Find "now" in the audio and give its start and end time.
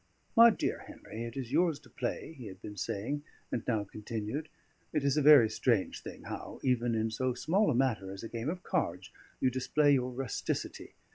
3.67-3.83